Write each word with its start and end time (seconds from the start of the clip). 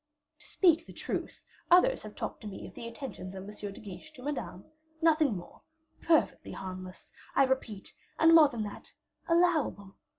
"To 0.39 0.47
speak 0.47 0.87
the 0.87 0.93
truth, 0.93 1.45
others 1.69 2.01
have 2.01 2.15
talked 2.15 2.41
to 2.41 2.47
me 2.47 2.65
of 2.65 2.73
the 2.73 2.87
attentions 2.87 3.35
of 3.35 3.43
M. 3.43 3.49
de 3.55 3.79
Guiche 3.79 4.11
to 4.13 4.23
Madame, 4.23 4.65
nothing 4.99 5.37
more; 5.37 5.61
perfectly 6.01 6.53
harmless, 6.53 7.11
I 7.35 7.43
repeat, 7.43 7.93
and 8.17 8.33
more 8.33 8.47
than 8.49 8.63
that, 8.63 8.95
allowable. 9.27 9.93